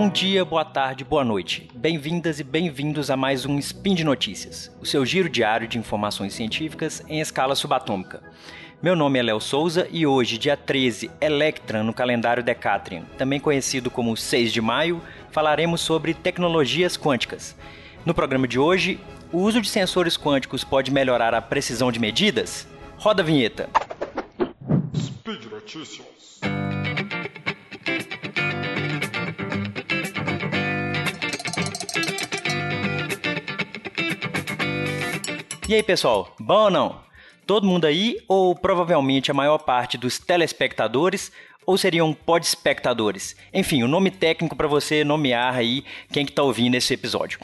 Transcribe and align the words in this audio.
Bom 0.00 0.08
dia, 0.08 0.46
boa 0.46 0.64
tarde, 0.64 1.04
boa 1.04 1.22
noite. 1.22 1.68
Bem-vindas 1.74 2.40
e 2.40 2.42
bem-vindos 2.42 3.10
a 3.10 3.18
mais 3.18 3.44
um 3.44 3.58
Spin 3.58 3.94
de 3.94 4.02
Notícias, 4.02 4.74
o 4.80 4.86
seu 4.86 5.04
giro 5.04 5.28
diário 5.28 5.68
de 5.68 5.76
informações 5.76 6.32
científicas 6.32 7.04
em 7.06 7.20
escala 7.20 7.54
subatômica. 7.54 8.22
Meu 8.82 8.96
nome 8.96 9.18
é 9.18 9.22
Léo 9.22 9.38
Souza 9.42 9.86
e 9.90 10.06
hoje, 10.06 10.38
dia 10.38 10.56
13, 10.56 11.10
Electran 11.20 11.82
no 11.82 11.92
calendário 11.92 12.42
Decatrian, 12.42 13.02
também 13.18 13.38
conhecido 13.38 13.90
como 13.90 14.16
6 14.16 14.54
de 14.54 14.62
maio, 14.62 15.02
falaremos 15.30 15.82
sobre 15.82 16.14
tecnologias 16.14 16.96
quânticas. 16.96 17.54
No 18.02 18.14
programa 18.14 18.48
de 18.48 18.58
hoje, 18.58 18.98
o 19.30 19.36
uso 19.40 19.60
de 19.60 19.68
sensores 19.68 20.16
quânticos 20.16 20.64
pode 20.64 20.90
melhorar 20.90 21.34
a 21.34 21.42
precisão 21.42 21.92
de 21.92 22.00
medidas? 22.00 22.66
Roda 22.96 23.22
a 23.22 23.26
vinheta. 23.26 23.68
Speed 24.96 25.44
Notícias. 25.44 26.40
E 35.70 35.74
aí, 35.76 35.84
pessoal, 35.84 36.34
bom 36.36 36.64
ou 36.64 36.68
não? 36.68 37.00
Todo 37.46 37.64
mundo 37.64 37.84
aí, 37.84 38.16
ou 38.26 38.56
provavelmente 38.56 39.30
a 39.30 39.34
maior 39.34 39.58
parte 39.58 39.96
dos 39.96 40.18
telespectadores, 40.18 41.30
ou 41.64 41.78
seriam 41.78 42.12
podespectadores? 42.12 43.36
Enfim, 43.54 43.84
o 43.84 43.86
nome 43.86 44.10
técnico 44.10 44.56
para 44.56 44.66
você 44.66 45.04
nomear 45.04 45.54
aí 45.54 45.84
quem 46.12 46.26
que 46.26 46.32
tá 46.32 46.42
ouvindo 46.42 46.74
esse 46.74 46.92
episódio. 46.92 47.38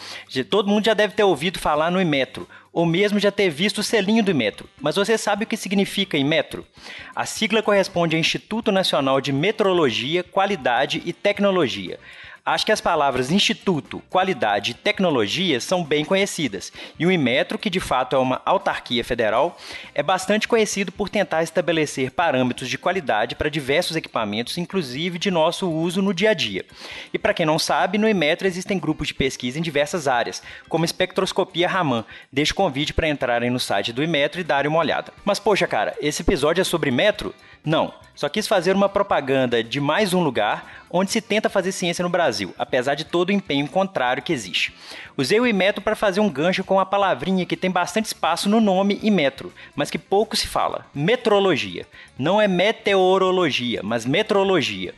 Todo 0.51 0.69
mundo 0.69 0.87
já 0.87 0.93
deve 0.93 1.15
ter 1.15 1.23
ouvido 1.23 1.61
falar 1.61 1.89
no 1.89 2.01
Imetro, 2.01 2.49
ou 2.73 2.85
mesmo 2.85 3.21
já 3.21 3.31
ter 3.31 3.49
visto 3.49 3.79
o 3.79 3.85
selinho 3.85 4.25
do 4.25 4.33
Imetro. 4.33 4.69
Mas 4.81 4.97
você 4.97 5.17
sabe 5.17 5.45
o 5.45 5.47
que 5.47 5.57
significa 5.57 6.19
Imetro? 6.19 6.67
A 7.15 7.25
sigla 7.25 7.63
corresponde 7.63 8.17
ao 8.17 8.21
Instituto 8.21 8.73
Nacional 8.73 9.21
de 9.21 9.33
Metrologia, 9.33 10.25
Qualidade 10.25 11.01
e 11.07 11.13
Tecnologia. 11.13 12.01
Acho 12.47 12.65
que 12.65 12.71
as 12.71 12.81
palavras 12.81 13.33
instituto, 13.33 14.01
qualidade 14.09 14.71
e 14.71 14.75
tecnologia 14.75 15.61
são 15.61 15.83
bem 15.83 16.05
conhecidas, 16.05 16.73
e 16.97 17.05
o 17.05 17.11
Inmetro, 17.11 17.59
que 17.59 17.69
de 17.69 17.81
fato 17.81 18.15
é 18.15 18.19
uma 18.21 18.41
autarquia 18.45 19.03
federal, 19.03 19.59
é 19.93 20.01
bastante 20.01 20.47
conhecido 20.47 20.93
por 20.93 21.09
tentar 21.09 21.43
estabelecer 21.43 22.13
parâmetros 22.13 22.69
de 22.69 22.79
qualidade 22.79 23.35
para 23.35 23.51
diversos 23.51 23.97
equipamentos, 23.97 24.59
inclusive 24.59 25.19
de 25.19 25.29
nosso 25.29 25.69
uso 25.69 26.01
no 26.01 26.15
dia 26.15 26.31
a 26.31 26.35
dia. 26.35 26.65
E 27.13 27.19
para 27.19 27.35
quem 27.35 27.45
não 27.45 27.59
sabe, 27.59 27.99
no 27.99 28.09
Inmetro 28.09 28.47
existem 28.47 28.79
grupos 28.79 29.09
de 29.09 29.15
pesquisa 29.15 29.59
em 29.59 29.63
diversas 29.63 30.07
áreas, 30.07 30.41
como 30.69 30.85
espectroscopia 30.85 31.67
Raman. 31.67 32.05
Deixo 32.33 32.55
convite 32.55 32.95
para 32.95 33.09
entrarem 33.09 33.51
no 33.51 33.59
site 33.59 33.93
do 33.93 34.05
Inmetro 34.05 34.41
e 34.41 34.45
darem 34.45 34.71
uma 34.71 34.79
olhada. 34.79 35.13
Mas 35.25 35.41
poxa, 35.41 35.67
cara, 35.67 35.97
esse 36.01 36.23
episódio 36.23 36.61
é 36.61 36.65
sobre 36.65 36.93
metro? 36.93 37.35
Não, 37.67 37.93
só 38.15 38.29
quis 38.29 38.47
fazer 38.47 38.77
uma 38.77 38.89
propaganda 38.89 39.61
de 39.61 39.81
mais 39.81 40.15
um 40.15 40.23
lugar 40.23 40.85
onde 40.89 41.11
se 41.11 41.21
tenta 41.21 41.49
fazer 41.49 41.73
ciência 41.73 42.05
no 42.05 42.09
Brasil, 42.09 42.55
apesar 42.57 42.95
de 42.95 43.05
todo 43.05 43.31
o 43.31 43.33
empenho 43.33 43.67
contrário 43.67 44.23
que 44.23 44.33
existe. 44.33 44.73
Usei 45.17 45.41
o 45.41 45.47
Imetro 45.49 45.83
para 45.83 45.97
fazer 45.97 46.21
um 46.21 46.31
gancho 46.31 46.63
com 46.63 46.75
uma 46.75 46.87
palavrinha 46.87 47.45
que 47.45 47.57
tem 47.57 47.69
bastante 47.69 48.05
espaço 48.05 48.49
no 48.49 48.61
nome 48.61 49.01
Imetro, 49.03 49.53
mas 49.75 49.91
que 49.91 49.99
pouco 49.99 50.37
se 50.37 50.47
fala: 50.47 50.87
metrologia. 50.95 51.89
Não 52.17 52.41
é 52.41 52.47
meteorologia, 52.47 53.81
mas 53.83 54.07
metrologia. 54.07 54.95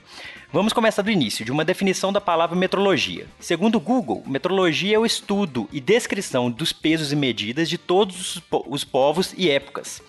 Vamos 0.53 0.75
começar 0.75 1.01
do 1.01 1.11
início, 1.11 1.47
de 1.47 1.53
uma 1.53 1.65
definição 1.65 2.13
da 2.13 2.21
palavra 2.21 2.57
metrologia. 2.57 3.27
Segundo 3.41 3.77
o 3.77 3.81
Google, 3.81 4.23
metrologia 4.27 4.97
é 4.97 4.99
o 4.99 5.07
estudo 5.07 5.69
e 5.73 5.81
descrição 5.81 6.51
dos 6.51 6.73
pesos 6.73 7.13
e 7.13 7.17
medidas 7.17 7.69
de 7.69 7.79
todos 7.79 8.43
os 8.67 8.85
povos 8.85 9.35
e 9.39 9.51
épocas. 9.51 10.03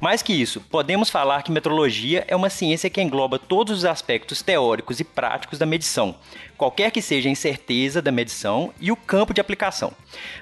Mais 0.00 0.22
que 0.22 0.32
isso, 0.32 0.62
podemos 0.62 1.10
falar 1.10 1.42
que 1.42 1.52
metrologia 1.52 2.24
é 2.26 2.34
uma 2.34 2.48
ciência 2.48 2.88
que 2.88 3.02
engloba 3.02 3.38
todos 3.38 3.78
os 3.78 3.84
aspectos 3.84 4.40
teóricos 4.40 4.98
e 4.98 5.04
práticos 5.04 5.58
da 5.58 5.66
medição, 5.66 6.14
qualquer 6.60 6.90
que 6.90 7.00
seja 7.00 7.26
a 7.26 7.32
incerteza 7.32 8.02
da 8.02 8.12
medição 8.12 8.70
e 8.78 8.92
o 8.92 8.96
campo 8.96 9.32
de 9.32 9.40
aplicação. 9.40 9.94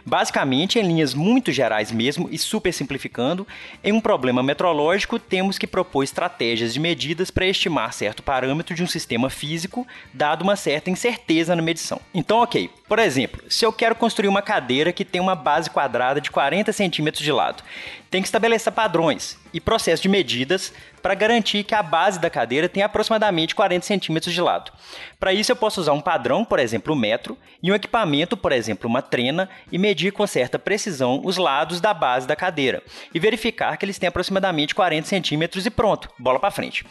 Basicamente, 0.04 0.76
em 0.76 0.82
linhas 0.82 1.14
muito 1.14 1.52
gerais 1.52 1.92
mesmo 1.92 2.28
e 2.28 2.36
super 2.36 2.72
simplificando, 2.72 3.46
em 3.84 3.92
um 3.92 4.00
problema 4.00 4.42
metrológico 4.42 5.16
temos 5.16 5.58
que 5.58 5.66
propor 5.66 6.02
estratégias 6.02 6.74
de 6.74 6.80
medidas 6.80 7.30
para 7.30 7.46
estimar 7.46 7.92
certo 7.92 8.20
parâmetro 8.20 8.74
de 8.74 8.82
um 8.82 8.86
sistema 8.88 9.30
físico, 9.30 9.86
dado 10.12 10.42
uma 10.42 10.56
certa 10.56 10.90
incerteza 10.90 11.54
na 11.54 11.62
medição. 11.62 12.00
Então, 12.12 12.38
ok, 12.38 12.68
por 12.88 12.98
exemplo, 12.98 13.40
se 13.48 13.64
eu 13.64 13.72
quero 13.72 13.94
construir 13.94 14.26
uma 14.26 14.42
cadeira 14.42 14.92
que 14.92 15.04
tem 15.04 15.20
uma 15.20 15.36
base 15.36 15.70
quadrada 15.70 16.20
de 16.20 16.32
40 16.32 16.72
centímetros 16.72 17.22
de 17.22 17.30
lado, 17.30 17.62
tem 18.10 18.22
que 18.22 18.26
estabelecer 18.26 18.72
padrões 18.72 19.38
e 19.52 19.60
processo 19.60 20.02
de 20.02 20.08
medidas 20.08 20.72
para 21.08 21.14
garantir 21.14 21.64
que 21.64 21.74
a 21.74 21.82
base 21.82 22.18
da 22.20 22.28
cadeira 22.28 22.68
tenha 22.68 22.84
aproximadamente 22.84 23.54
40 23.54 23.86
centímetros 23.86 24.34
de 24.34 24.42
lado. 24.42 24.70
Para 25.18 25.32
isso, 25.32 25.50
eu 25.50 25.56
posso 25.56 25.80
usar 25.80 25.94
um 25.94 26.02
padrão, 26.02 26.44
por 26.44 26.58
exemplo, 26.58 26.92
o 26.92 26.96
metro, 26.96 27.34
e 27.62 27.72
um 27.72 27.74
equipamento, 27.74 28.36
por 28.36 28.52
exemplo, 28.52 28.86
uma 28.86 29.00
trena, 29.00 29.48
e 29.72 29.78
medir 29.78 30.12
com 30.12 30.26
certa 30.26 30.58
precisão 30.58 31.22
os 31.24 31.38
lados 31.38 31.80
da 31.80 31.94
base 31.94 32.26
da 32.26 32.36
cadeira 32.36 32.82
e 33.14 33.18
verificar 33.18 33.78
que 33.78 33.86
eles 33.86 33.98
têm 33.98 34.06
aproximadamente 34.06 34.74
40 34.74 35.08
centímetros 35.08 35.64
e 35.64 35.70
pronto, 35.70 36.10
bola 36.18 36.38
para 36.38 36.50
frente. 36.50 36.84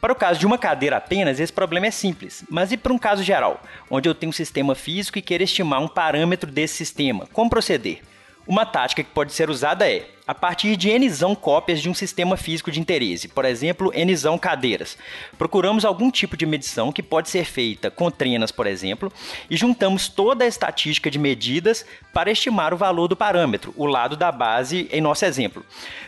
Para 0.00 0.14
o 0.14 0.16
caso 0.16 0.40
de 0.40 0.46
uma 0.46 0.56
cadeira 0.56 0.96
apenas, 0.96 1.38
esse 1.38 1.52
problema 1.52 1.88
é 1.88 1.90
simples, 1.90 2.46
mas 2.48 2.72
e 2.72 2.76
para 2.78 2.94
um 2.94 2.98
caso 2.98 3.22
geral, 3.22 3.62
onde 3.90 4.08
eu 4.08 4.14
tenho 4.14 4.30
um 4.30 4.32
sistema 4.32 4.74
físico 4.74 5.18
e 5.18 5.22
quero 5.22 5.42
estimar 5.42 5.82
um 5.82 5.88
parâmetro 5.88 6.50
desse 6.50 6.74
sistema, 6.74 7.28
como 7.34 7.50
proceder? 7.50 8.00
Uma 8.48 8.64
tática 8.64 9.04
que 9.04 9.10
pode 9.10 9.34
ser 9.34 9.50
usada 9.50 9.86
é, 9.86 10.08
a 10.26 10.34
partir 10.34 10.74
de 10.74 10.98
Nzão 10.98 11.34
cópias 11.34 11.82
de 11.82 11.90
um 11.90 11.92
sistema 11.92 12.34
físico 12.34 12.70
de 12.70 12.80
interesse, 12.80 13.28
por 13.28 13.44
exemplo, 13.44 13.92
Nzão 13.94 14.38
cadeiras. 14.38 14.96
Procuramos 15.36 15.84
algum 15.84 16.10
tipo 16.10 16.34
de 16.34 16.46
medição 16.46 16.90
que 16.90 17.02
pode 17.02 17.28
ser 17.28 17.44
feita 17.44 17.90
com 17.90 18.10
trenas, 18.10 18.50
por 18.50 18.66
exemplo, 18.66 19.12
e 19.50 19.56
juntamos 19.56 20.08
toda 20.08 20.46
a 20.46 20.48
estatística 20.48 21.10
de 21.10 21.18
medidas 21.18 21.84
para 22.10 22.30
estimar 22.30 22.72
o 22.72 22.78
valor 22.78 23.06
do 23.06 23.14
parâmetro, 23.14 23.74
o 23.76 23.84
lado 23.84 24.16
da 24.16 24.32
base 24.32 24.88
em 24.90 25.02
nosso 25.02 25.26
exemplo, 25.26 25.62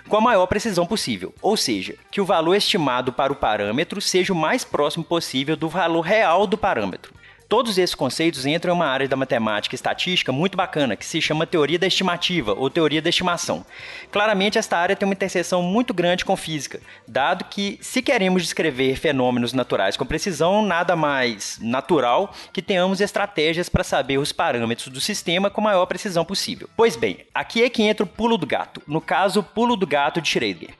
com 0.09 0.17
a 0.17 0.23
maior 0.23 0.47
precisão 0.47 0.87
possível, 0.87 1.35
ou 1.43 1.59
seja, 1.59 1.95
que 2.11 2.23
o 2.23 2.25
valor 2.25 2.55
estimado 2.55 3.13
para 3.13 3.35
o 3.35 3.37
parâmetro 3.37 4.01
seja 4.01 4.33
o 4.33 4.37
mais 4.37 4.65
próximo 4.65 5.05
possível 5.05 5.59
do 5.59 5.69
valor 5.69 6.01
real 6.01 6.47
do 6.47 6.57
parâmetro. 6.57 7.20
Todos 7.51 7.79
esses 7.79 7.97
conceitos 7.97 8.47
entram 8.47 8.73
em 8.73 8.77
uma 8.77 8.87
área 8.87 9.09
da 9.09 9.17
matemática 9.17 9.75
e 9.75 9.77
estatística 9.77 10.31
muito 10.31 10.57
bacana, 10.57 10.95
que 10.95 11.05
se 11.05 11.21
chama 11.21 11.45
teoria 11.45 11.81
da 11.81 11.89
estimativa 11.89 12.55
ou 12.55 12.71
teoria 12.71 13.03
da 13.03 13.09
estimação. 13.09 13.67
Claramente, 14.13 14.57
esta 14.57 14.79
área 14.79 14.95
tem 14.95 15.05
uma 15.05 15.15
interseção 15.15 15.61
muito 15.61 15.93
grande 15.93 16.25
com 16.25 16.37
física, 16.37 16.81
dado 17.09 17.45
que, 17.47 17.77
se 17.83 18.03
queremos 18.03 18.45
descrever 18.45 18.95
fenômenos 18.95 19.53
naturais 19.53 19.97
com 19.97 20.07
precisão, 20.07 20.65
nada 20.65 20.95
mais 20.95 21.59
natural 21.61 22.33
que 22.53 22.63
tenhamos 22.63 23.01
estratégias 23.01 23.69
para 23.69 23.83
saber 23.83 24.19
os 24.19 24.31
parâmetros 24.31 24.87
do 24.87 25.01
sistema 25.01 25.51
com 25.51 25.61
a 25.61 25.65
maior 25.65 25.87
precisão 25.87 26.25
possível. 26.25 26.71
Pois 26.77 26.95
bem, 26.95 27.27
aqui 27.35 27.65
é 27.65 27.69
que 27.69 27.83
entra 27.83 28.05
o 28.05 28.09
pulo 28.09 28.39
do 28.39 28.47
gato, 28.47 28.81
no 28.87 29.01
caso, 29.01 29.41
o 29.41 29.43
pulo 29.43 29.75
do 29.75 29.89
gato 29.89 30.21
de 30.21 30.31
Schrödinger. 30.31 30.75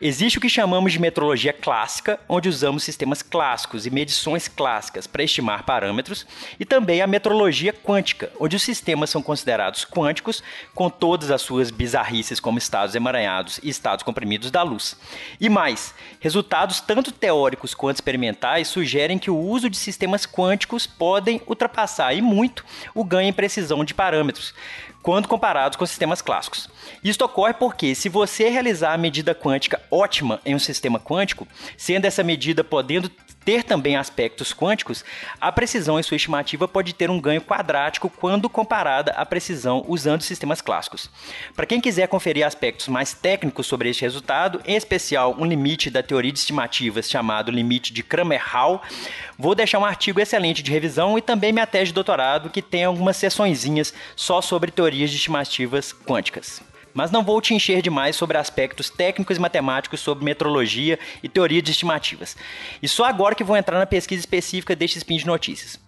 Existe 0.00 0.38
o 0.38 0.40
que 0.40 0.48
chamamos 0.48 0.92
de 0.92 0.98
metrologia 0.98 1.52
clássica, 1.52 2.18
onde 2.28 2.48
usamos 2.48 2.82
sistemas 2.82 3.22
clássicos 3.22 3.86
e 3.86 3.90
medições 3.90 4.48
clássicas 4.48 5.06
para 5.06 5.22
estimar 5.22 5.62
parâmetros 5.62 6.15
e 6.60 6.64
também 6.64 7.02
a 7.02 7.06
metrologia 7.06 7.72
quântica, 7.72 8.30
onde 8.38 8.54
os 8.54 8.62
sistemas 8.62 9.10
são 9.10 9.20
considerados 9.20 9.84
quânticos, 9.84 10.42
com 10.74 10.88
todas 10.88 11.30
as 11.30 11.42
suas 11.42 11.70
bizarrices 11.70 12.38
como 12.38 12.58
estados 12.58 12.94
emaranhados 12.94 13.58
e 13.62 13.68
estados 13.68 14.04
comprimidos 14.04 14.50
da 14.50 14.62
luz. 14.62 14.96
E 15.40 15.48
mais, 15.48 15.94
resultados 16.20 16.80
tanto 16.80 17.10
teóricos 17.12 17.74
quanto 17.74 17.96
experimentais 17.96 18.68
sugerem 18.68 19.18
que 19.18 19.30
o 19.30 19.38
uso 19.38 19.68
de 19.68 19.76
sistemas 19.76 20.24
quânticos 20.24 20.86
podem 20.86 21.42
ultrapassar 21.46 22.14
e 22.14 22.22
muito 22.22 22.64
o 22.94 23.04
ganho 23.04 23.28
em 23.28 23.32
precisão 23.32 23.84
de 23.84 23.94
parâmetros, 23.94 24.54
quando 25.06 25.28
comparados 25.28 25.76
com 25.76 25.86
sistemas 25.86 26.20
clássicos. 26.20 26.68
Isto 27.04 27.24
ocorre 27.24 27.54
porque, 27.54 27.94
se 27.94 28.08
você 28.08 28.48
realizar 28.48 28.92
a 28.92 28.98
medida 28.98 29.36
quântica 29.36 29.80
ótima 29.88 30.40
em 30.44 30.52
um 30.52 30.58
sistema 30.58 30.98
quântico, 30.98 31.46
sendo 31.76 32.06
essa 32.06 32.24
medida 32.24 32.64
podendo 32.64 33.08
ter 33.44 33.62
também 33.62 33.96
aspectos 33.96 34.52
quânticos, 34.52 35.04
a 35.40 35.52
precisão 35.52 36.00
em 36.00 36.02
sua 36.02 36.16
estimativa 36.16 36.66
pode 36.66 36.92
ter 36.92 37.08
um 37.08 37.20
ganho 37.20 37.40
quadrático 37.40 38.10
quando 38.10 38.50
comparada 38.50 39.12
à 39.12 39.24
precisão 39.24 39.84
usando 39.86 40.22
sistemas 40.22 40.60
clássicos. 40.60 41.08
Para 41.54 41.64
quem 41.64 41.80
quiser 41.80 42.08
conferir 42.08 42.44
aspectos 42.44 42.88
mais 42.88 43.14
técnicos 43.14 43.68
sobre 43.68 43.88
este 43.88 44.02
resultado, 44.02 44.60
em 44.64 44.74
especial 44.74 45.36
um 45.38 45.44
limite 45.44 45.88
da 45.88 46.02
teoria 46.02 46.32
de 46.32 46.40
estimativas 46.40 47.08
chamado 47.08 47.52
limite 47.52 47.92
de 47.92 48.02
Kramer-Hall, 48.02 48.82
vou 49.38 49.54
deixar 49.54 49.78
um 49.78 49.84
artigo 49.84 50.20
excelente 50.20 50.62
de 50.62 50.70
revisão 50.70 51.16
e 51.18 51.22
também 51.22 51.52
minha 51.52 51.66
tese 51.66 51.86
de 51.86 51.94
doutorado 51.94 52.50
que 52.50 52.62
tem 52.62 52.84
algumas 52.84 53.16
sessõezinhas 53.16 53.92
só 54.14 54.40
sobre 54.40 54.70
teorias 54.70 55.10
de 55.10 55.16
estimativas 55.16 55.92
quânticas 55.92 56.62
mas 56.96 57.10
não 57.10 57.22
vou 57.22 57.42
te 57.42 57.52
encher 57.52 57.82
demais 57.82 58.16
sobre 58.16 58.38
aspectos 58.38 58.88
técnicos 58.88 59.36
e 59.36 59.40
matemáticos 59.40 60.00
sobre 60.00 60.24
metrologia 60.24 60.98
e 61.22 61.28
teoria 61.28 61.60
de 61.60 61.70
estimativas. 61.70 62.34
E 62.82 62.88
só 62.88 63.04
agora 63.04 63.34
que 63.34 63.44
vou 63.44 63.54
entrar 63.54 63.78
na 63.78 63.84
pesquisa 63.84 64.20
específica 64.20 64.74
deste 64.74 64.96
spin 64.96 65.18
de 65.18 65.26
notícias. 65.26 65.78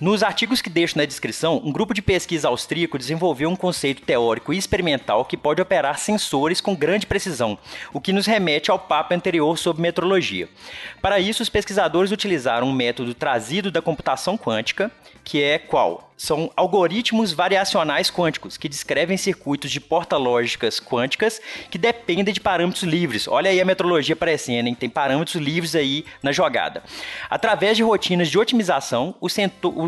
Nos 0.00 0.22
artigos 0.22 0.62
que 0.62 0.70
deixo 0.70 0.96
na 0.96 1.04
descrição, 1.04 1.60
um 1.64 1.72
grupo 1.72 1.92
de 1.92 2.00
pesquisa 2.00 2.46
austríaco 2.46 2.96
desenvolveu 2.96 3.48
um 3.48 3.56
conceito 3.56 4.02
teórico 4.02 4.52
e 4.52 4.58
experimental 4.58 5.24
que 5.24 5.36
pode 5.36 5.60
operar 5.60 5.98
sensores 5.98 6.60
com 6.60 6.76
grande 6.76 7.04
precisão, 7.04 7.58
o 7.92 8.00
que 8.00 8.12
nos 8.12 8.24
remete 8.24 8.70
ao 8.70 8.78
papo 8.78 9.12
anterior 9.12 9.58
sobre 9.58 9.82
metrologia. 9.82 10.48
Para 11.02 11.18
isso, 11.18 11.42
os 11.42 11.48
pesquisadores 11.48 12.12
utilizaram 12.12 12.68
um 12.68 12.72
método 12.72 13.12
trazido 13.12 13.72
da 13.72 13.82
computação 13.82 14.38
quântica, 14.38 14.88
que 15.24 15.42
é 15.42 15.58
qual? 15.58 16.07
São 16.18 16.50
algoritmos 16.56 17.32
variacionais 17.32 18.10
quânticos 18.10 18.56
que 18.56 18.68
descrevem 18.68 19.16
circuitos 19.16 19.70
de 19.70 19.80
porta-lógicas 19.80 20.80
quânticas 20.80 21.40
que 21.70 21.78
dependem 21.78 22.34
de 22.34 22.40
parâmetros 22.40 22.82
livres. 22.82 23.28
Olha 23.28 23.50
aí 23.50 23.60
a 23.60 23.64
metrologia 23.64 24.14
aparecendo, 24.14 24.66
hein? 24.66 24.74
tem 24.74 24.90
parâmetros 24.90 25.36
livres 25.36 25.76
aí 25.76 26.04
na 26.20 26.32
jogada. 26.32 26.82
Através 27.30 27.76
de 27.76 27.84
rotinas 27.84 28.28
de 28.28 28.36
otimização, 28.36 29.14
o, 29.20 29.28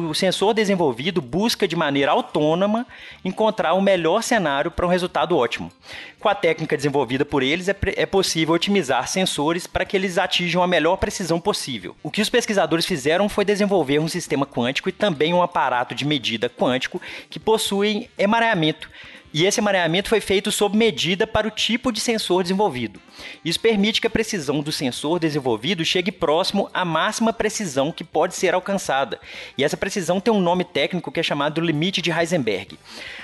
o 0.08 0.14
sensor 0.14 0.54
desenvolvido 0.54 1.20
busca 1.20 1.66
de 1.66 1.74
maneira 1.74 2.12
autônoma 2.12 2.86
encontrar 3.24 3.74
o 3.74 3.82
melhor 3.82 4.22
cenário 4.22 4.70
para 4.70 4.86
um 4.86 4.88
resultado 4.88 5.36
ótimo. 5.36 5.72
Com 6.20 6.28
a 6.28 6.34
técnica 6.34 6.76
desenvolvida 6.76 7.24
por 7.24 7.42
eles, 7.42 7.68
é, 7.68 7.74
é 7.96 8.06
possível 8.06 8.54
otimizar 8.54 9.08
sensores 9.08 9.66
para 9.66 9.84
que 9.84 9.96
eles 9.96 10.16
atinjam 10.16 10.62
a 10.62 10.66
melhor 10.66 10.96
precisão 10.96 11.40
possível. 11.40 11.96
O 12.04 12.10
que 12.10 12.22
os 12.22 12.30
pesquisadores 12.30 12.86
fizeram 12.86 13.28
foi 13.28 13.44
desenvolver 13.44 13.98
um 13.98 14.06
sistema 14.06 14.46
quântico 14.46 14.88
e 14.88 14.92
também 14.92 15.34
um 15.34 15.42
aparato 15.42 15.94
de 15.94 16.04
medida 16.04 16.19
quântico 16.48 17.00
que 17.28 17.38
possuem 17.38 18.08
emaranhamento 18.18 18.90
e 19.32 19.44
esse 19.44 19.60
emaranhamento 19.60 20.08
foi 20.08 20.20
feito 20.20 20.50
sob 20.50 20.76
medida 20.76 21.26
para 21.26 21.46
o 21.46 21.50
tipo 21.50 21.92
de 21.92 22.00
sensor 22.00 22.42
desenvolvido. 22.42 23.00
Isso 23.44 23.60
permite 23.60 24.00
que 24.00 24.06
a 24.06 24.10
precisão 24.10 24.60
do 24.60 24.72
sensor 24.72 25.18
desenvolvido 25.18 25.84
chegue 25.84 26.10
próximo 26.10 26.68
à 26.72 26.84
máxima 26.84 27.32
precisão 27.32 27.92
que 27.92 28.02
pode 28.02 28.34
ser 28.34 28.54
alcançada. 28.54 29.20
E 29.56 29.64
essa 29.64 29.76
precisão 29.76 30.20
tem 30.20 30.32
um 30.32 30.40
nome 30.40 30.64
técnico 30.64 31.12
que 31.12 31.20
é 31.20 31.22
chamado 31.22 31.60
limite 31.60 32.02
de 32.02 32.10
Heisenberg. 32.10 32.78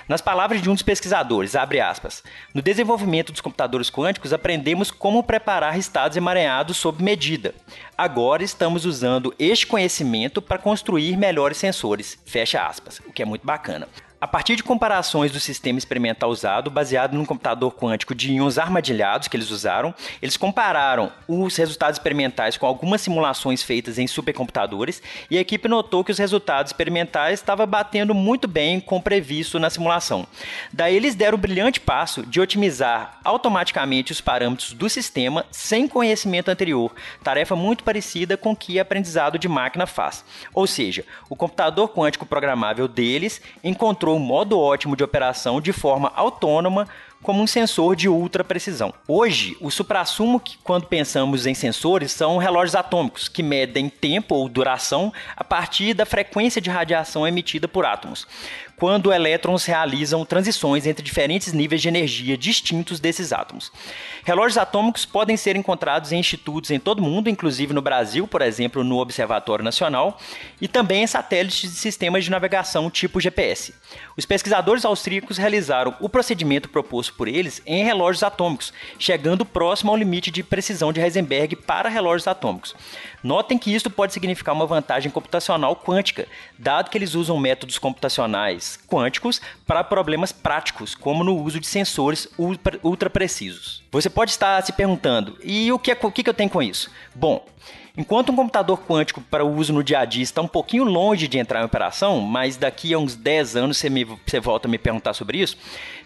Nas 0.08 0.20
palavras 0.20 0.62
de 0.62 0.70
um 0.70 0.75
dos 0.75 0.82
pesquisadores, 0.82 1.56
abre 1.56 1.81
aspas, 1.81 2.23
no 2.55 2.62
desenvolvimento 2.62 3.32
dos 3.32 3.41
computadores 3.41 3.91
quânticos 3.91 4.32
aprendemos 4.32 4.91
como 4.91 5.23
preparar 5.23 5.79
estados 5.79 6.17
emaranhados 6.17 6.76
sob 6.76 7.03
medida. 7.03 7.55
Agora 7.99 8.44
estamos 8.44 8.85
usando 8.85 9.35
este 9.38 9.67
conhecimento 9.67 10.41
para 10.41 10.58
construir 10.58 11.17
melhores 11.17 11.56
sensores. 11.56 12.19
Fecha 12.25 12.67
aspas, 12.67 13.00
o 13.06 13.12
que 13.12 13.23
é 13.23 13.25
muito 13.25 13.44
bacana. 13.44 13.88
A 14.18 14.26
partir 14.26 14.56
de 14.56 14.62
comparações 14.62 15.30
do 15.30 15.38
sistema 15.38 15.78
experimental 15.78 16.30
usado, 16.30 16.70
baseado 16.70 17.12
num 17.12 17.26
computador 17.26 17.74
quântico 17.74 18.14
de 18.14 18.32
íons 18.32 18.56
armadilhados 18.56 19.28
que 19.28 19.36
eles 19.36 19.50
usaram, 19.50 19.94
eles 20.22 20.38
compararam 20.38 21.12
os 21.28 21.54
resultados 21.54 21.98
experimentais 21.98 22.56
com 22.56 22.64
algumas 22.64 23.02
simulações 23.02 23.62
feitas 23.62 23.98
em 23.98 24.06
supercomputadores 24.06 25.02
e 25.30 25.36
a 25.36 25.40
equipe 25.42 25.68
notou 25.68 26.02
que 26.02 26.10
os 26.10 26.18
resultados 26.18 26.70
experimentais 26.70 27.40
estavam 27.40 27.66
batendo 27.66 28.14
muito 28.14 28.48
bem 28.48 28.80
com 28.80 28.96
o 28.96 29.02
previsto 29.02 29.58
na 29.58 29.68
simulação. 29.68 30.26
Daí 30.72 30.96
eles 30.96 31.14
deram 31.14 31.36
o 31.36 31.40
brilhante 31.40 31.78
passo 31.78 32.24
de 32.24 32.40
otimizar 32.40 33.20
automaticamente 33.22 34.12
os 34.12 34.22
parâmetros 34.22 34.72
do 34.72 34.88
sistema 34.88 35.44
sem 35.50 35.86
conhecimento 35.86 36.50
anterior, 36.50 36.90
tarefa 37.22 37.54
muito 37.54 37.84
parecida 37.84 38.34
com 38.34 38.52
o 38.52 38.56
que 38.56 38.80
aprendizado 38.80 39.38
de 39.38 39.46
máquina 39.46 39.86
faz. 39.86 40.24
Ou 40.54 40.66
seja, 40.66 41.04
o 41.28 41.36
computador 41.36 41.90
quântico 41.90 42.24
programável 42.24 42.88
deles 42.88 43.42
encontrou 43.62 44.06
encontrou 44.06 44.17
um 44.17 44.20
modo 44.20 44.58
ótimo 44.58 44.97
de 44.97 45.03
operação 45.03 45.61
de 45.61 45.73
forma 45.73 46.12
autônoma 46.14 46.87
como 47.26 47.43
um 47.43 47.46
sensor 47.46 47.96
de 47.96 48.08
ultra 48.08 48.44
precisão. 48.44 48.94
Hoje, 49.08 49.56
o 49.61 49.69
suprassumo 49.69 50.38
que 50.38 50.56
quando 50.58 50.87
pensamos 50.87 51.44
em 51.44 51.55
sensores 51.55 52.12
são 52.12 52.38
relógios 52.38 52.76
atômicos 52.76 53.26
que 53.26 53.43
medem 53.43 53.88
tempo 53.88 54.37
ou 54.37 54.49
duração 54.49 55.12
a 55.37 55.43
partir 55.43 55.93
da 55.93 56.06
frequência 56.06 56.61
de 56.61 56.70
radiação 56.70 57.26
emitida 57.26 57.67
por 57.67 57.84
átomos 57.84 58.28
quando 58.76 59.12
elétrons 59.12 59.64
realizam 59.64 60.25
transições 60.25 60.87
entre 60.87 61.02
diferentes 61.02 61.52
níveis 61.52 61.81
de 61.81 61.88
energia 61.88 62.37
distintos 62.37 63.00
desses 63.00 63.32
átomos. 63.32 63.72
Relógios 64.22 64.58
atômicos 64.58 65.06
podem 65.06 65.37
ser 65.37 65.56
encontrados 65.56 66.12
em 66.12 66.19
institutos 66.19 66.70
em 66.70 66.79
todo 66.79 66.99
o 66.99 67.02
mundo, 67.02 67.31
inclusive 67.31 67.72
no 67.72 67.81
Brasil, 67.81 68.29
por 68.29 68.43
exemplo, 68.43 68.84
no 68.84 68.99
Observatório 68.99 69.64
Nacional, 69.64 70.19
e 70.61 70.69
também 70.69 71.05
em 71.05 71.06
satélites 71.06 71.70
de 71.70 71.76
sistemas 71.79 72.25
de 72.25 72.31
navegação 72.31 72.90
tipo 72.90 73.20
GPS. 73.20 73.75
Os 74.17 74.26
pesquisadores 74.26 74.84
austríacos 74.84 75.38
realizaram 75.38 75.96
o 76.00 76.08
procedimento 76.08 76.69
proposto 76.69 77.14
por 77.16 77.28
eles 77.28 77.62
em 77.66 77.84
relógios 77.84 78.22
atômicos, 78.22 78.72
chegando 78.98 79.44
próximo 79.44 79.90
ao 79.90 79.96
limite 79.96 80.30
de 80.30 80.42
precisão 80.42 80.92
de 80.92 81.00
Heisenberg 81.00 81.56
para 81.56 81.88
relógios 81.88 82.28
atômicos. 82.28 82.74
Notem 83.26 83.58
que 83.58 83.75
isso 83.75 83.90
pode 83.90 84.12
significar 84.12 84.55
uma 84.55 84.67
vantagem 84.67 85.11
computacional 85.11 85.75
quântica, 85.75 86.28
dado 86.56 86.88
que 86.88 86.96
eles 86.96 87.17
usam 87.17 87.37
métodos 87.37 87.76
computacionais 87.76 88.78
quânticos 88.87 89.40
para 89.67 89.82
problemas 89.82 90.31
práticos, 90.31 90.94
como 90.94 91.25
no 91.25 91.37
uso 91.37 91.58
de 91.58 91.67
sensores 91.67 92.28
ultra 92.84 93.11
precisos. 93.11 93.82
Você 93.90 94.08
pode 94.08 94.31
estar 94.31 94.62
se 94.62 94.73
perguntando, 94.73 95.37
e 95.43 95.73
o 95.73 95.78
que, 95.78 95.90
é, 95.90 95.99
o 96.00 96.12
que 96.12 96.28
eu 96.28 96.32
tenho 96.32 96.49
com 96.49 96.62
isso? 96.62 96.88
Bom, 97.12 97.44
Enquanto 97.99 98.31
um 98.31 98.37
computador 98.37 98.78
quântico 98.87 99.23
para 99.23 99.43
o 99.43 99.56
uso 99.56 99.72
no 99.72 99.82
dia 99.82 100.00
a 100.00 100.05
dia 100.05 100.22
está 100.22 100.43
um 100.43 100.46
pouquinho 100.46 100.84
longe 100.84 101.26
de 101.26 101.38
entrar 101.38 101.62
em 101.62 101.64
operação, 101.64 102.20
mas 102.20 102.58
daqui 102.58 102.93
a 102.93 102.99
uns 102.99 103.17
10 103.17 103.56
anos 103.56 103.79
você, 103.79 103.88
me, 103.88 104.05
você 104.05 104.38
volta 104.38 104.69
a 104.69 104.70
me 104.70 104.76
perguntar 104.76 105.14
sobre 105.14 105.38
isso, 105.38 105.56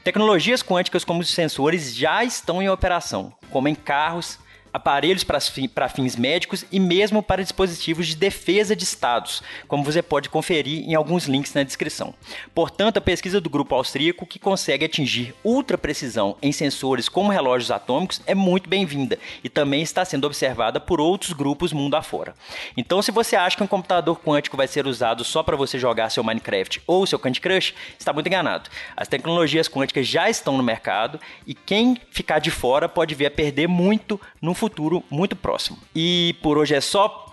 tecnologias 0.05 0.63
quânticas 0.63 1.05
como 1.05 1.21
os 1.21 1.29
sensores 1.29 1.93
já 1.93 2.23
estão 2.23 2.63
em 2.63 2.69
operação, 2.69 3.33
como 3.51 3.67
em 3.67 3.75
carros, 3.75 4.39
aparelhos 4.73 5.25
para 5.25 5.89
fins 5.89 6.17
médicos 6.17 6.65
e 6.71 6.79
mesmo 6.79 7.23
para 7.23 7.43
dispositivos 7.43 8.07
de 8.07 8.17
defesa 8.17 8.75
de 8.77 8.85
estados, 8.85 9.43
como 9.67 9.85
você 9.85 10.03
pode 10.03 10.29
conferir 10.29 10.89
em 10.89 10.95
alguns 10.95 11.27
links 11.27 11.55
na 11.55 11.63
descrição. 11.63 12.15
Portanto, 12.55 12.97
a 12.99 13.01
pesquisa 13.01 13.41
do 13.41 13.51
grupo 13.51 13.75
austríaco 13.75 14.27
que 14.27 14.39
consegue 14.39 14.85
atingir 14.85 15.35
ultra 15.45 15.77
precisão 15.77 16.37
em 16.41 16.53
sensores 16.53 17.09
como 17.09 17.31
relógios 17.31 17.71
atômicos 17.71 18.21
é 18.27 18.35
muito 18.35 18.69
bem-vinda 18.69 19.19
e 19.43 19.49
também 19.49 19.83
está 19.83 20.05
sendo 20.05 20.27
observada 20.27 20.79
por 20.81 21.01
outros 21.01 21.33
grupos 21.33 21.73
mundo 21.73 21.97
afora. 21.97 22.35
Então, 22.77 23.03
se 23.03 23.11
você 23.11 23.37
acha 23.37 23.57
que 23.57 23.63
um 23.63 23.67
computador 23.67 24.21
quântico 24.21 24.57
vai 24.57 24.69
ser 24.69 24.87
usado 24.87 25.25
só 25.25 25.43
para 25.43 25.57
você 25.57 25.79
jogar 25.79 26.11
seu 26.11 26.23
Minecraft 26.23 26.83
ou 26.87 27.07
seu 27.07 27.19
Candy 27.19 27.41
Crush, 27.41 27.75
está 27.99 28.13
muito 28.13 28.27
enganado. 28.27 28.71
As 28.97 29.09
tecnologias 29.09 29.69
quânticas 29.69 30.07
já 30.07 30.29
estão 30.29 30.57
no 30.57 30.63
mercado 30.63 31.19
e 31.47 31.55
quem 31.55 31.97
ficar 32.11 32.39
de 32.39 32.51
fora 32.51 32.89
pode 32.89 33.15
vir 33.15 33.27
a 33.27 33.31
perder 33.31 33.67
muito 33.67 34.21
no 34.41 34.55
futuro 34.61 35.03
muito 35.11 35.35
próximo. 35.35 35.79
E 35.97 36.37
por 36.43 36.59
hoje 36.59 36.75
é 36.75 36.81
só. 36.81 37.27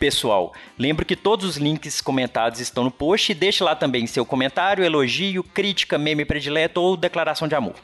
pessoal, 0.00 0.52
lembro 0.76 1.06
que 1.06 1.14
todos 1.14 1.46
os 1.46 1.56
links 1.56 2.00
comentados 2.00 2.58
estão 2.58 2.82
no 2.82 2.90
post 2.90 3.30
e 3.30 3.34
deixe 3.34 3.62
lá 3.62 3.76
também 3.76 4.04
seu 4.04 4.26
comentário, 4.26 4.84
elogio, 4.84 5.44
crítica, 5.44 5.96
meme 5.96 6.24
predileto 6.24 6.80
ou 6.80 6.96
declaração 6.96 7.46
de 7.46 7.54
amor. 7.54 7.76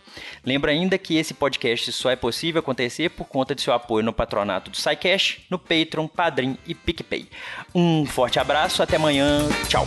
Lembro 0.44 0.69
ainda 0.69 0.98
que 0.98 1.17
esse 1.17 1.32
podcast 1.32 1.93
só 1.93 2.10
é 2.10 2.17
possível 2.17 2.58
acontecer 2.58 3.10
por 3.10 3.26
conta 3.26 3.55
de 3.55 3.62
seu 3.62 3.72
apoio 3.72 4.05
no 4.05 4.12
patronato 4.12 4.72
do 4.72 4.76
SciCash, 4.76 5.43
no 5.48 5.58
Patreon, 5.58 6.08
Padrim 6.08 6.58
e 6.67 6.74
PicPay. 6.74 7.29
Um 7.72 8.05
forte 8.05 8.41
abraço, 8.41 8.82
até 8.82 8.96
amanhã, 8.96 9.48
tchau! 9.69 9.86